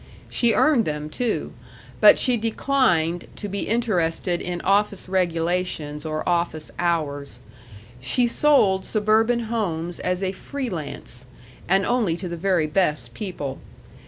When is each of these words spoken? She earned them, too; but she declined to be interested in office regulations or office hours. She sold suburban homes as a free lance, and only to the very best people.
She 0.31 0.55
earned 0.55 0.85
them, 0.85 1.11
too; 1.11 1.53
but 1.99 2.17
she 2.17 2.35
declined 2.35 3.27
to 3.35 3.47
be 3.47 3.67
interested 3.67 4.41
in 4.41 4.59
office 4.61 5.07
regulations 5.07 6.07
or 6.07 6.27
office 6.27 6.71
hours. 6.79 7.39
She 7.99 8.25
sold 8.25 8.83
suburban 8.83 9.41
homes 9.41 9.99
as 9.99 10.23
a 10.23 10.31
free 10.31 10.71
lance, 10.71 11.27
and 11.69 11.85
only 11.85 12.17
to 12.17 12.27
the 12.27 12.35
very 12.35 12.65
best 12.65 13.13
people. 13.13 13.59